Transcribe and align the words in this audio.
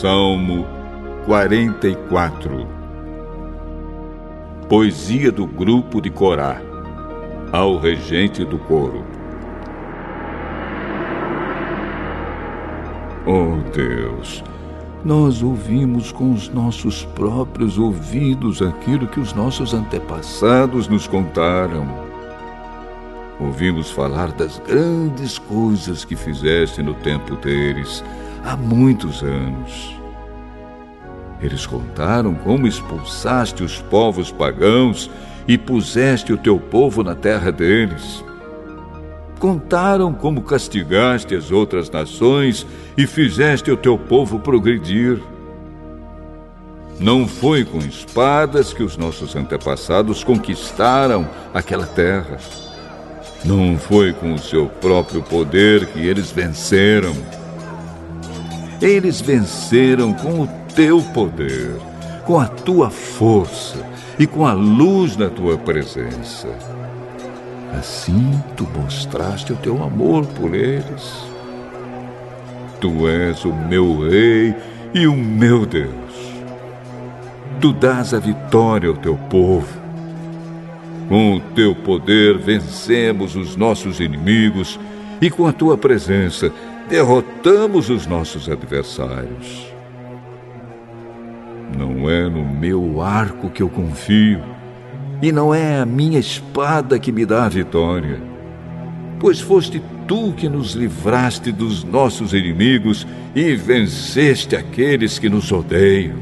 Salmo 0.00 0.64
44 1.26 2.68
Poesia 4.68 5.32
do 5.32 5.44
grupo 5.44 6.00
de 6.00 6.08
Corá 6.08 6.62
ao 7.50 7.78
regente 7.78 8.44
do 8.44 8.60
coro. 8.60 9.04
Oh 13.26 13.56
Deus, 13.74 14.44
nós 15.04 15.42
ouvimos 15.42 16.12
com 16.12 16.30
os 16.32 16.48
nossos 16.48 17.04
próprios 17.04 17.76
ouvidos 17.76 18.62
aquilo 18.62 19.08
que 19.08 19.18
os 19.18 19.32
nossos 19.32 19.74
antepassados 19.74 20.86
nos 20.86 21.08
contaram. 21.08 21.88
Ouvimos 23.40 23.90
falar 23.90 24.30
das 24.30 24.60
grandes 24.60 25.40
coisas 25.40 26.04
que 26.04 26.14
fizeste 26.14 26.84
no 26.84 26.94
tempo 26.94 27.34
deles, 27.34 28.04
há 28.44 28.56
muitos 28.56 29.22
anos. 29.22 29.96
Eles 31.40 31.66
contaram 31.66 32.34
como 32.34 32.66
expulsaste 32.66 33.62
os 33.62 33.80
povos 33.80 34.32
pagãos 34.32 35.10
e 35.46 35.56
puseste 35.56 36.32
o 36.32 36.36
teu 36.36 36.58
povo 36.58 37.02
na 37.02 37.14
terra 37.14 37.52
deles. 37.52 38.24
Contaram 39.38 40.12
como 40.12 40.42
castigaste 40.42 41.34
as 41.34 41.52
outras 41.52 41.88
nações 41.88 42.66
e 42.96 43.06
fizeste 43.06 43.70
o 43.70 43.76
teu 43.76 43.96
povo 43.96 44.40
progredir. 44.40 45.20
Não 46.98 47.28
foi 47.28 47.64
com 47.64 47.78
espadas 47.78 48.72
que 48.72 48.82
os 48.82 48.96
nossos 48.96 49.36
antepassados 49.36 50.24
conquistaram 50.24 51.28
aquela 51.54 51.86
terra. 51.86 52.38
Não 53.44 53.78
foi 53.78 54.12
com 54.12 54.34
o 54.34 54.38
seu 54.38 54.66
próprio 54.66 55.22
poder 55.22 55.86
que 55.86 56.00
eles 56.00 56.32
venceram. 56.32 57.14
Eles 58.80 59.20
venceram 59.20 60.12
com 60.12 60.42
o 60.42 60.48
teu 60.74 61.02
poder, 61.02 61.74
com 62.24 62.38
a 62.38 62.46
tua 62.46 62.90
força 62.90 63.84
e 64.18 64.26
com 64.26 64.46
a 64.46 64.52
luz 64.52 65.16
da 65.16 65.28
tua 65.28 65.58
presença. 65.58 66.48
Assim 67.76 68.40
tu 68.56 68.68
mostraste 68.76 69.52
o 69.52 69.56
teu 69.56 69.82
amor 69.82 70.24
por 70.26 70.54
eles. 70.54 71.28
Tu 72.80 73.08
és 73.08 73.44
o 73.44 73.52
meu 73.52 74.08
Rei 74.08 74.54
e 74.94 75.08
o 75.08 75.16
meu 75.16 75.66
Deus. 75.66 75.92
Tu 77.60 77.72
dás 77.72 78.14
a 78.14 78.20
vitória 78.20 78.88
ao 78.88 78.96
teu 78.96 79.16
povo. 79.28 79.76
Com 81.08 81.34
o 81.34 81.40
teu 81.40 81.74
poder 81.74 82.38
vencemos 82.38 83.34
os 83.34 83.56
nossos 83.56 83.98
inimigos 83.98 84.78
e 85.20 85.28
com 85.28 85.46
a 85.46 85.52
tua 85.52 85.76
presença 85.76 86.52
derrotamos 86.88 87.90
os 87.90 88.06
nossos 88.06 88.48
adversários. 88.48 89.66
Não 91.76 92.08
é 92.08 92.28
no 92.28 92.44
meu 92.44 93.02
arco 93.02 93.50
que 93.50 93.62
eu 93.62 93.68
confio 93.68 94.40
e 95.20 95.30
não 95.30 95.54
é 95.54 95.80
a 95.80 95.86
minha 95.86 96.18
espada 96.18 96.98
que 96.98 97.12
me 97.12 97.26
dá 97.26 97.44
a 97.44 97.48
vitória. 97.48 98.20
Pois 99.20 99.40
foste 99.40 99.82
tu 100.06 100.32
que 100.32 100.48
nos 100.48 100.72
livraste 100.72 101.52
dos 101.52 101.84
nossos 101.84 102.32
inimigos 102.32 103.06
e 103.34 103.54
venceste 103.54 104.56
aqueles 104.56 105.18
que 105.18 105.28
nos 105.28 105.52
odeiam. 105.52 106.16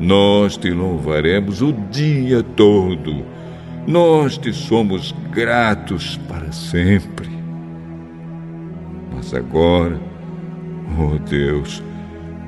Nós 0.00 0.56
te 0.56 0.70
louvaremos 0.70 1.60
o 1.60 1.72
dia 1.72 2.42
todo. 2.42 3.22
Nós 3.86 4.38
te 4.38 4.52
somos 4.52 5.14
gratos 5.30 6.18
para 6.26 6.50
sempre. 6.52 7.29
Mas 9.22 9.34
agora, 9.34 10.00
oh 10.98 11.18
Deus, 11.28 11.82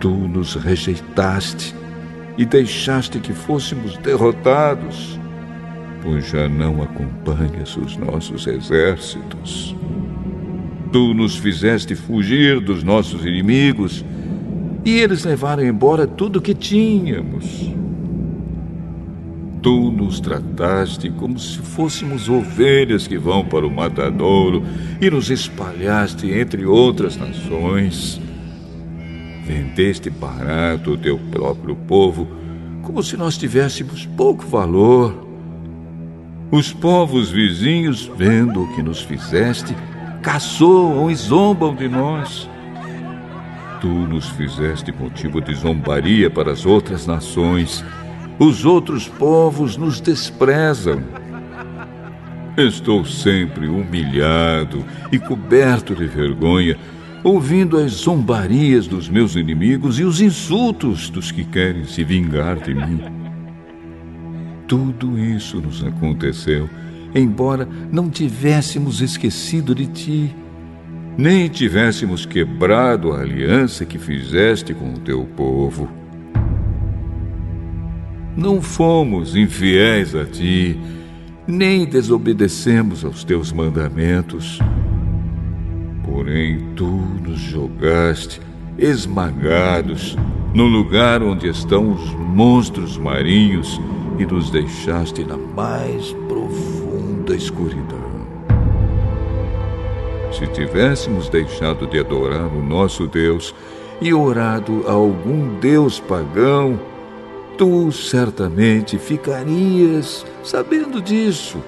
tu 0.00 0.08
nos 0.08 0.54
rejeitaste 0.54 1.74
e 2.38 2.46
deixaste 2.46 3.20
que 3.20 3.34
fôssemos 3.34 3.98
derrotados, 3.98 5.20
pois 6.02 6.26
já 6.26 6.48
não 6.48 6.82
acompanhas 6.82 7.76
os 7.76 7.98
nossos 7.98 8.46
exércitos. 8.46 9.76
Tu 10.90 11.12
nos 11.12 11.36
fizeste 11.36 11.94
fugir 11.94 12.58
dos 12.58 12.82
nossos 12.82 13.26
inimigos 13.26 14.02
e 14.82 14.96
eles 14.96 15.24
levaram 15.24 15.62
embora 15.62 16.06
tudo 16.06 16.40
que 16.40 16.54
tínhamos. 16.54 17.70
Tu 19.62 19.92
nos 19.92 20.18
trataste 20.18 21.08
como 21.08 21.38
se 21.38 21.58
fôssemos 21.58 22.28
ovelhas 22.28 23.06
que 23.06 23.16
vão 23.16 23.44
para 23.44 23.64
o 23.64 23.70
matadouro 23.70 24.64
e 25.00 25.08
nos 25.08 25.30
espalhaste 25.30 26.28
entre 26.32 26.66
outras 26.66 27.16
nações. 27.16 28.20
Vendeste 29.46 30.10
barato 30.10 30.92
o 30.92 30.98
teu 30.98 31.16
próprio 31.30 31.76
povo, 31.76 32.26
como 32.82 33.04
se 33.04 33.16
nós 33.16 33.38
tivéssemos 33.38 34.04
pouco 34.04 34.44
valor. 34.44 35.28
Os 36.50 36.72
povos 36.72 37.30
vizinhos, 37.30 38.10
vendo 38.16 38.64
o 38.64 38.74
que 38.74 38.82
nos 38.82 39.00
fizeste, 39.00 39.76
caçoam 40.22 41.08
e 41.08 41.14
zombam 41.14 41.72
de 41.72 41.88
nós. 41.88 42.50
Tu 43.80 43.88
nos 43.88 44.28
fizeste 44.30 44.92
motivo 44.92 45.40
de 45.40 45.54
zombaria 45.54 46.28
para 46.28 46.50
as 46.50 46.66
outras 46.66 47.06
nações. 47.06 47.84
Os 48.38 48.64
outros 48.64 49.08
povos 49.08 49.76
nos 49.76 50.00
desprezam. 50.00 51.02
Estou 52.56 53.04
sempre 53.04 53.66
humilhado 53.66 54.84
e 55.10 55.18
coberto 55.18 55.94
de 55.94 56.06
vergonha 56.06 56.76
ouvindo 57.24 57.78
as 57.78 57.92
zombarias 57.92 58.86
dos 58.86 59.08
meus 59.08 59.36
inimigos 59.36 59.98
e 59.98 60.04
os 60.04 60.20
insultos 60.20 61.08
dos 61.08 61.30
que 61.30 61.44
querem 61.44 61.84
se 61.84 62.02
vingar 62.02 62.56
de 62.56 62.74
mim. 62.74 63.00
Tudo 64.66 65.18
isso 65.18 65.60
nos 65.60 65.84
aconteceu, 65.84 66.68
embora 67.14 67.68
não 67.92 68.10
tivéssemos 68.10 69.00
esquecido 69.00 69.74
de 69.74 69.86
ti, 69.86 70.34
nem 71.16 71.48
tivéssemos 71.48 72.26
quebrado 72.26 73.12
a 73.12 73.20
aliança 73.20 73.84
que 73.84 73.98
fizeste 73.98 74.74
com 74.74 74.94
o 74.94 74.98
teu 74.98 75.24
povo. 75.24 76.01
Não 78.36 78.62
fomos 78.62 79.36
infiéis 79.36 80.14
a 80.14 80.24
ti, 80.24 80.78
nem 81.46 81.84
desobedecemos 81.84 83.04
aos 83.04 83.24
teus 83.24 83.52
mandamentos. 83.52 84.58
Porém, 86.02 86.60
tu 86.74 86.86
nos 86.86 87.38
jogaste, 87.38 88.40
esmagados, 88.78 90.16
no 90.54 90.64
lugar 90.64 91.22
onde 91.22 91.46
estão 91.46 91.92
os 91.92 92.14
monstros 92.14 92.96
marinhos 92.96 93.78
e 94.18 94.24
nos 94.24 94.50
deixaste 94.50 95.24
na 95.24 95.36
mais 95.36 96.12
profunda 96.26 97.36
escuridão. 97.36 98.12
Se 100.32 100.46
tivéssemos 100.46 101.28
deixado 101.28 101.86
de 101.86 101.98
adorar 101.98 102.46
o 102.46 102.62
nosso 102.62 103.06
Deus 103.06 103.54
e 104.00 104.14
orado 104.14 104.84
a 104.86 104.92
algum 104.92 105.58
Deus 105.60 106.00
pagão, 106.00 106.80
tu 107.56 107.90
certamente 107.92 108.98
ficarias 108.98 110.24
sabendo 110.42 111.00
disso 111.00 111.62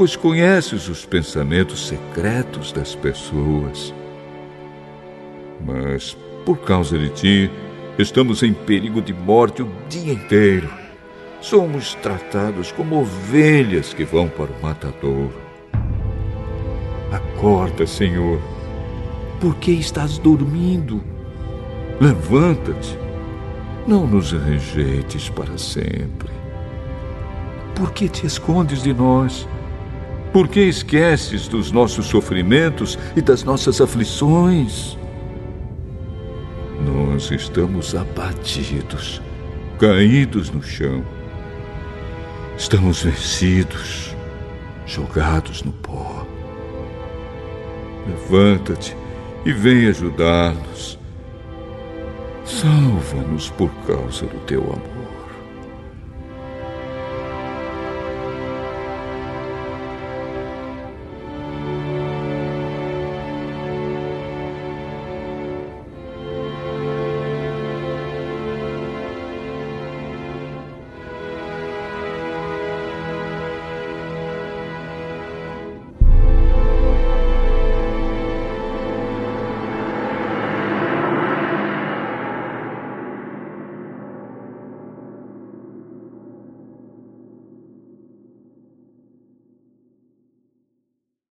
pois 0.00 0.16
conheces 0.16 0.88
os 0.88 1.04
pensamentos 1.04 1.86
secretos 1.86 2.72
das 2.72 2.94
pessoas. 2.94 3.92
Mas, 5.62 6.16
por 6.46 6.56
causa 6.60 6.98
de 6.98 7.10
ti, 7.10 7.50
estamos 7.98 8.42
em 8.42 8.54
perigo 8.54 9.02
de 9.02 9.12
morte 9.12 9.62
o 9.62 9.70
dia 9.90 10.14
inteiro. 10.14 10.70
Somos 11.42 11.94
tratados 11.96 12.72
como 12.72 13.02
ovelhas 13.02 13.92
que 13.92 14.02
vão 14.02 14.26
para 14.26 14.50
o 14.50 14.62
matadouro. 14.62 15.34
Acorda, 17.12 17.86
Senhor. 17.86 18.40
Por 19.38 19.54
que 19.56 19.72
estás 19.72 20.16
dormindo? 20.16 21.04
Levanta-te. 22.00 22.98
Não 23.90 24.06
nos 24.06 24.30
rejeites 24.30 25.28
para 25.28 25.58
sempre. 25.58 26.30
Por 27.74 27.90
que 27.90 28.08
te 28.08 28.24
escondes 28.24 28.84
de 28.84 28.94
nós? 28.94 29.48
Por 30.32 30.46
que 30.46 30.60
esqueces 30.60 31.48
dos 31.48 31.72
nossos 31.72 32.06
sofrimentos 32.06 32.96
e 33.16 33.20
das 33.20 33.42
nossas 33.42 33.80
aflições? 33.80 34.96
Nós 36.86 37.32
estamos 37.32 37.96
abatidos, 37.96 39.20
caídos 39.80 40.50
no 40.52 40.62
chão. 40.62 41.04
Estamos 42.56 43.02
vencidos, 43.02 44.14
jogados 44.86 45.64
no 45.64 45.72
pó. 45.72 46.24
Levanta-te 48.06 48.96
e 49.44 49.52
vem 49.52 49.88
ajudar-nos. 49.88 50.99
Salva-nos 52.50 53.48
por 53.50 53.70
causa 53.86 54.26
do 54.26 54.38
teu 54.40 54.60
amor. 54.60 55.19